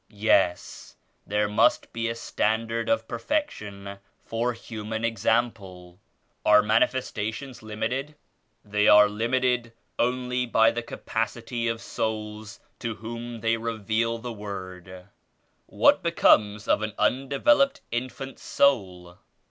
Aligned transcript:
"Yes, 0.09 0.95
there 1.27 1.47
must 1.47 1.93
be 1.93 2.09
a 2.09 2.15
standard 2.15 2.89
of 2.89 3.07
perfection 3.07 3.99
for 4.25 4.53
human 4.53 5.05
example.".... 5.05 5.99
"Are 6.43 6.63
MamlVsiati6ps 6.63 7.61
MYmitc^^^ 7.61 8.15
"They 8.65 8.87
are 8.87 9.07
limited 9.07 9.73
only 9.99 10.47
by 10.47 10.71
'tfip 10.71 11.03
(jipicS^ 11.03 11.73
^f 11.75 11.79
souls 11.81 12.59
to 12.79 12.95
whom 12.95 13.41
they 13.41 13.57
reveal 13.57 14.19
th&^y/or'd.^S, 14.19 15.03
y..,', 15.03 15.07
"What 15.67 16.01
becomes 16.01 16.67
of 16.67 16.81
an 16.81 16.93
undeveloped 16.97 17.81
infant's 17.91 18.41
soul?" 18.41 19.19